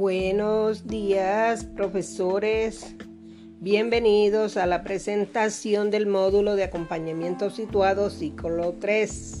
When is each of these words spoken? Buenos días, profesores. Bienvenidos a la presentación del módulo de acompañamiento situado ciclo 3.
Buenos 0.00 0.86
días, 0.86 1.66
profesores. 1.66 2.96
Bienvenidos 3.60 4.56
a 4.56 4.64
la 4.64 4.82
presentación 4.82 5.90
del 5.90 6.06
módulo 6.06 6.56
de 6.56 6.64
acompañamiento 6.64 7.50
situado 7.50 8.08
ciclo 8.08 8.76
3. 8.80 9.39